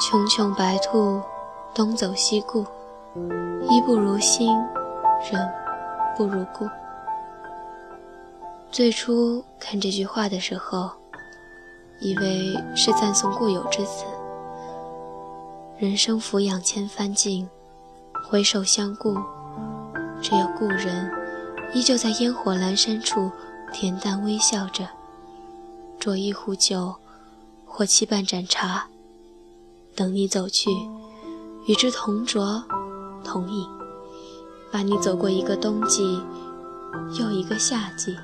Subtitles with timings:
[0.00, 1.20] 穷穷白兔，
[1.74, 2.64] 东走西顾，
[3.68, 4.56] 衣不如新，
[5.28, 5.50] 人
[6.16, 6.68] 不如故。
[8.70, 10.88] 最初看这句话的时候，
[11.98, 14.04] 以为是赞颂故友之词。
[15.78, 17.48] 人生俯仰千帆尽，
[18.30, 19.16] 回首相顾，
[20.22, 21.10] 只有故人
[21.74, 23.32] 依旧在烟火阑珊处
[23.72, 24.86] 恬淡微笑着，
[25.98, 26.94] 酌一壶酒，
[27.66, 28.86] 或沏半盏茶。
[29.98, 30.70] 等你走去，
[31.66, 32.62] 与之同酌
[33.24, 33.66] 同饮，
[34.70, 36.22] 伴你走过一个冬季，
[37.18, 38.16] 又一个夏季，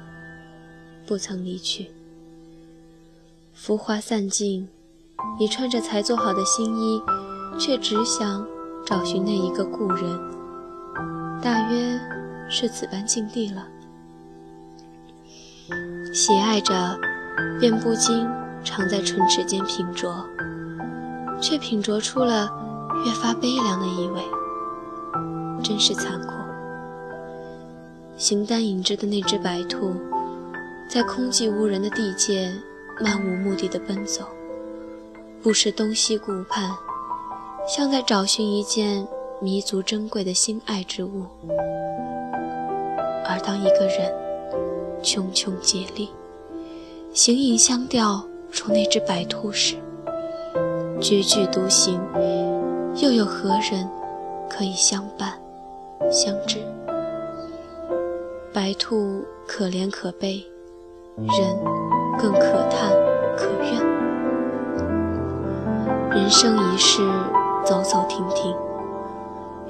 [1.04, 1.90] 不曾离去。
[3.52, 4.68] 浮华散尽，
[5.36, 7.02] 你穿着才做好的新衣，
[7.58, 8.46] 却只想
[8.86, 10.06] 找寻那一个故人。
[11.42, 12.00] 大约
[12.48, 13.66] 是此般境地了。
[16.12, 16.96] 喜爱着，
[17.58, 18.24] 便不禁
[18.62, 20.24] 常在唇齿间品酌。
[21.44, 22.48] 却品酌出了
[23.04, 24.22] 越发悲凉的意味，
[25.62, 26.32] 真是残酷。
[28.16, 29.94] 形单影只的那只白兔，
[30.88, 32.50] 在空寂无人的地界
[32.98, 34.24] 漫无目的的奔走，
[35.42, 36.70] 不时东西顾盼，
[37.68, 39.06] 像在找寻一件
[39.38, 41.26] 弥足珍贵的心爱之物。
[43.26, 44.10] 而当一个人
[45.02, 46.08] 茕茕孑立，
[47.12, 49.76] 形影相吊如那只白兔时，
[51.04, 52.00] 踽踽独行，
[52.96, 53.86] 又有何人
[54.48, 55.34] 可以相伴、
[56.10, 56.56] 相知？
[58.54, 60.42] 白兔可怜可悲，
[61.18, 61.28] 人
[62.18, 62.90] 更可叹
[63.36, 63.84] 可怨。
[66.08, 67.02] 人生一世，
[67.66, 68.56] 走走停停，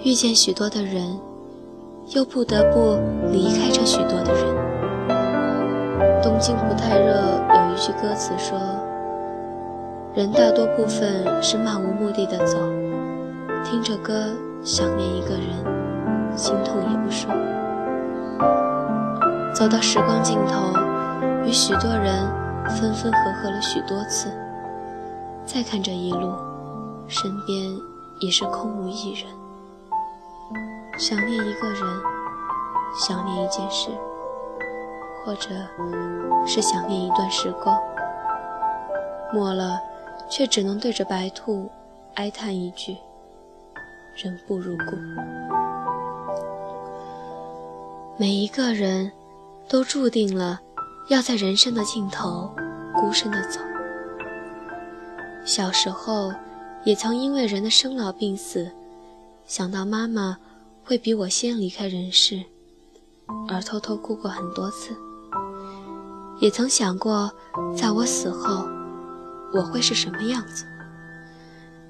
[0.05, 1.19] 遇见许多的人，
[2.15, 2.97] 又不得不
[3.33, 6.23] 离开这许多的人。
[6.23, 7.13] 东京不太热，
[7.49, 8.57] 有一句歌词说。
[10.15, 12.57] 人大多部分是漫无目的的走，
[13.65, 14.13] 听着歌
[14.63, 17.29] 想念一个人，心痛也不说。
[19.53, 20.73] 走到时光尽头，
[21.45, 22.31] 与许多人
[22.69, 24.31] 分分合合了许多次，
[25.45, 26.33] 再看这一路，
[27.09, 27.77] 身边
[28.21, 29.29] 已是空无一人。
[30.97, 31.81] 想念一个人，
[32.97, 33.91] 想念一件事，
[35.25, 35.49] 或者
[36.47, 37.77] 是想念一段时光，
[39.33, 39.77] 没了。
[40.29, 41.71] 却只能对着白兔
[42.15, 42.97] 哀叹一句
[44.17, 44.85] ：“人不如故。”
[48.17, 49.11] 每一个人
[49.69, 50.61] 都注定了
[51.09, 52.49] 要在人生的尽头
[52.95, 53.61] 孤身的走。
[55.45, 56.33] 小时候
[56.85, 58.71] 也曾因为人的生老病死，
[59.47, 60.39] 想到妈妈
[60.85, 62.41] 会比我先离开人世，
[63.49, 64.95] 而偷偷哭过很多次。
[66.41, 67.31] 也曾想过，
[67.77, 68.69] 在我死后。
[69.55, 70.65] 我会是什么样子？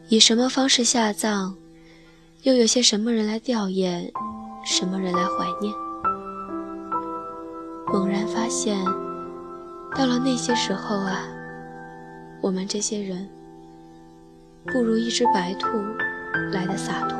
[0.09, 1.55] 以什么方式下葬？
[2.43, 4.13] 又有些什么人来吊唁？
[4.67, 5.73] 什么人来怀念？
[7.87, 8.77] 猛然发现，
[9.97, 11.27] 到了那些时候啊，
[12.43, 13.27] 我们这些人
[14.67, 15.67] 不如一只白兔
[16.53, 17.19] 来的洒脱。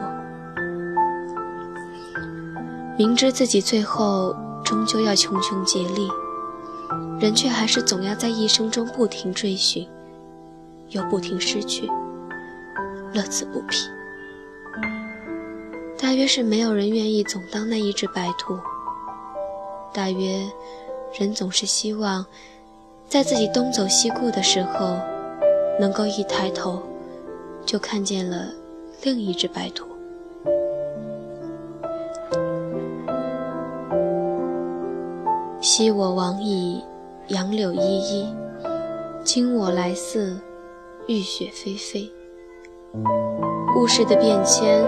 [2.99, 6.11] 明知自己最后终究要穷穷竭力，
[7.19, 9.89] 人却还是总要在一生中不停追寻。
[10.95, 11.91] 又不停失去，
[13.13, 13.89] 乐此不疲。
[15.99, 18.57] 大约是没有人愿意总当那一只白兔。
[19.93, 20.47] 大约，
[21.19, 22.25] 人总是希望，
[23.09, 24.97] 在自己东走西顾的时候，
[25.81, 26.81] 能够一抬头，
[27.67, 28.47] 就看见了
[29.03, 29.89] 另一只白兔。
[35.61, 36.81] 昔我往矣，
[37.29, 38.27] 杨柳依依；
[39.25, 40.37] 今我来似。
[41.07, 42.11] 浴雪霏霏，
[43.77, 44.83] 物事的变迁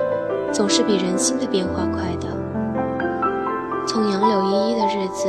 [0.51, 2.27] 总是比人心的变化快的。
[3.87, 5.29] 从杨柳依依的日子，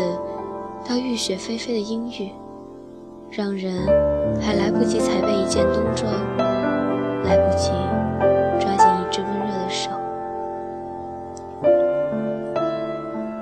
[0.87, 2.31] 到浴雪霏霏的阴雨，
[3.29, 3.85] 让人
[4.39, 6.09] 还来不及采备一件冬装，
[7.25, 7.69] 来不及
[8.57, 9.91] 抓紧一只温热的手。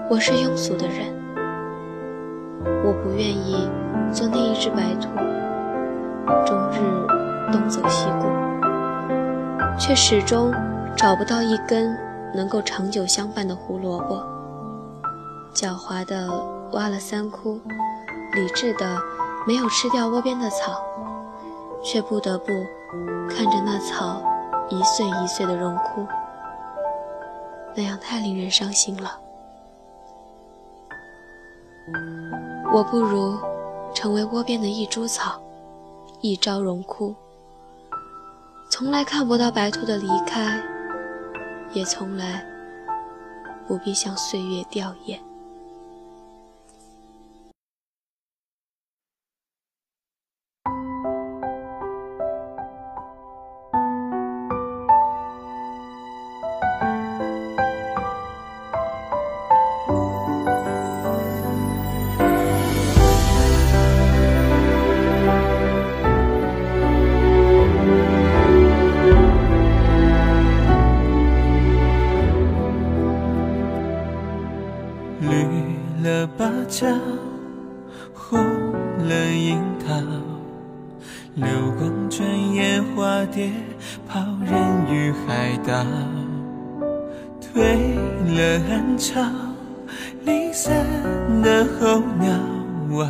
[0.10, 1.14] 我是庸俗的人，
[2.84, 3.69] 我不愿意
[4.12, 5.10] 做那一只白兔，
[6.44, 7.15] 终日。
[7.51, 8.27] 东走西顾，
[9.77, 10.51] 却始终
[10.95, 11.97] 找不到一根
[12.33, 14.24] 能够长久相伴的胡萝卜。
[15.53, 16.27] 狡猾的
[16.74, 17.59] 挖了三窟，
[18.33, 18.97] 理智的
[19.47, 20.81] 没有吃掉窝边的草，
[21.83, 22.47] 却不得不
[23.30, 24.21] 看着那草
[24.69, 26.06] 一岁一岁的荣枯，
[27.75, 29.19] 那样太令人伤心了。
[32.74, 33.38] 我不如
[33.94, 35.39] 成为窝边的一株草，
[36.19, 37.15] 一朝荣枯。
[38.77, 40.62] 从来看不到白兔的离开，
[41.72, 42.45] 也从来
[43.66, 45.18] 不必向岁月吊唁。
[76.77, 76.86] 角，
[78.13, 78.38] 红
[79.07, 79.95] 了樱桃，
[81.36, 83.50] 流光转眼化蝶，
[84.06, 85.86] 抛人于海岛。
[87.39, 87.95] 退
[88.36, 89.22] 了暗潮，
[90.25, 90.86] 离散
[91.42, 92.33] 的候鸟
[93.01, 93.10] 啊，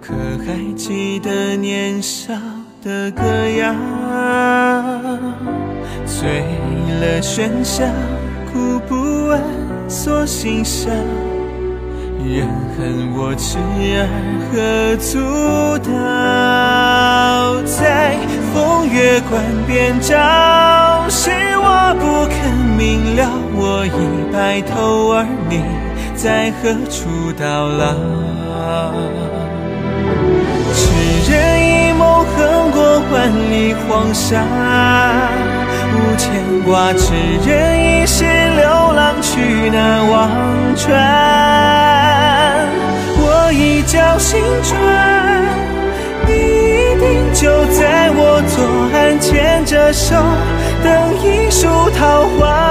[0.00, 0.14] 可
[0.46, 2.32] 还记得年少
[2.80, 3.24] 的歌
[3.58, 3.74] 谣？
[6.06, 6.44] 醉
[7.00, 7.84] 了喧嚣，
[8.52, 9.42] 哭不完
[9.88, 10.88] 锁心笑。
[12.28, 12.46] 人
[12.76, 13.58] 恨我痴
[13.96, 14.06] 儿
[14.50, 15.18] 何足
[15.88, 15.90] 道？
[17.64, 18.14] 在
[18.52, 20.14] 风月关边照，
[21.08, 22.36] 是我不肯
[22.76, 23.26] 明了。
[23.54, 23.88] 我已
[24.32, 25.62] 白头，而你
[26.14, 27.94] 在何处到老？
[30.74, 30.80] 痴
[31.30, 31.32] 人
[31.88, 32.78] 一梦，横过
[33.12, 34.44] 万里黄沙，
[35.92, 36.28] 无牵
[36.64, 36.92] 挂。
[36.92, 37.12] 痴
[37.46, 40.30] 人一世，流浪去那忘
[40.76, 41.99] 川。
[43.80, 44.78] 一觉醒转，
[46.26, 48.62] 你一定就在我左
[48.92, 50.14] 岸，牵着手，
[50.84, 51.66] 等一树
[51.98, 52.69] 桃花。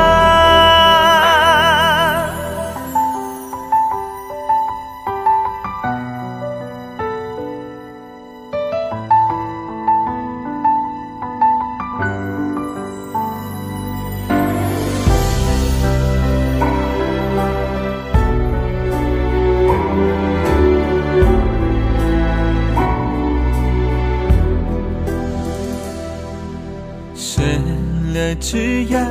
[28.52, 29.06] 枝桠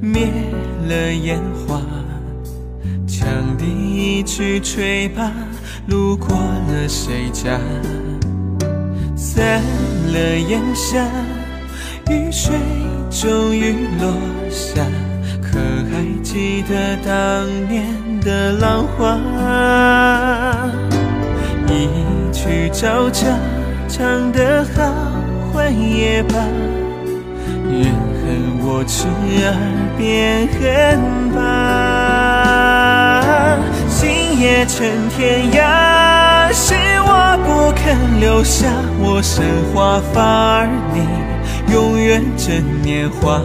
[0.00, 0.26] 灭
[0.88, 1.80] 了烟花，
[3.06, 5.30] 羌笛一曲吹罢，
[5.86, 7.60] 路过了谁家？
[9.14, 9.62] 散
[10.12, 11.06] 了烟霞，
[12.10, 12.56] 雨水
[13.08, 14.12] 终于落
[14.50, 14.84] 下，
[15.40, 15.56] 可
[15.88, 17.86] 还记得当年
[18.20, 19.16] 的浪花？
[21.68, 21.88] 一
[22.32, 23.28] 曲朝茶，
[23.88, 24.92] 唱得好，
[25.54, 26.34] 坏也罢。
[27.70, 29.06] 愿恨我痴
[29.44, 29.46] 儿
[29.96, 30.58] 变恨
[31.34, 31.38] 吧，
[33.88, 34.76] 今夜成
[35.10, 38.66] 天涯，是我不肯留下
[39.00, 39.44] 我生
[39.74, 40.22] 花发，
[40.60, 41.06] 而你
[41.72, 43.40] 永远真年华。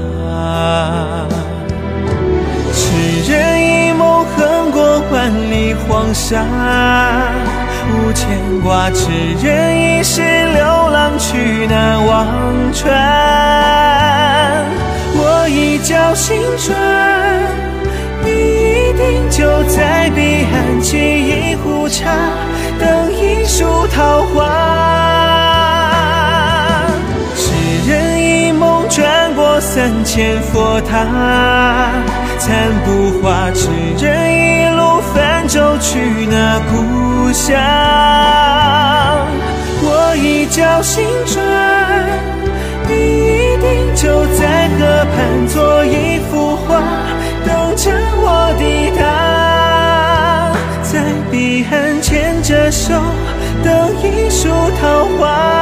[2.74, 2.86] 痴
[3.30, 6.46] 人一梦，横过万里黄沙，
[7.92, 8.28] 无牵
[8.64, 8.90] 挂。
[8.92, 9.12] 痴
[9.44, 10.82] 人一世，流
[11.18, 12.28] 去那忘
[12.74, 12.84] 川。
[15.16, 16.76] 我一觉醒转，
[18.24, 22.10] 你一定就在彼岸沏一壶茶，
[22.80, 24.38] 等一树桃花。
[27.36, 27.44] 痴
[27.90, 27.92] 人
[28.22, 31.06] 一梦，转过三千佛塔。
[32.40, 32.50] 残
[32.83, 32.88] 不
[33.22, 33.69] 化，痴
[34.04, 34.06] 人
[34.36, 37.56] 一路泛舟去那故乡。
[40.16, 41.44] 一觉醒转，
[42.88, 46.82] 你一定就在河畔做一幅画，
[47.46, 47.92] 等着
[48.22, 49.02] 我抵达。
[50.84, 52.94] 在彼岸牵着手，
[53.64, 55.53] 等一束桃花。